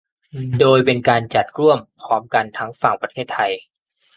[0.59, 3.51] โดยเป็นการจัดร่วมพร้อมกันทั้งฝั่งประเทศไทย